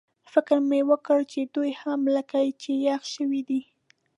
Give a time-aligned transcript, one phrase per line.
[0.33, 3.61] فکر مې وکړ چې دوی هم لکه چې یخ شوي دي.